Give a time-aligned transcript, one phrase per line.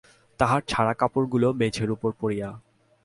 [0.39, 2.49] তাহার ছাড়া-কাপড়গুলা মেঝের উপর পড়িয়া।